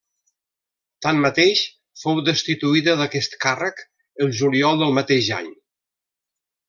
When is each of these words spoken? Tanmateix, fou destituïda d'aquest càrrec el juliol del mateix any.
Tanmateix, 1.05 1.59
fou 2.03 2.21
destituïda 2.29 2.95
d'aquest 3.01 3.37
càrrec 3.45 3.85
el 4.27 4.33
juliol 4.41 4.83
del 4.85 4.97
mateix 5.01 5.31
any. 5.43 5.53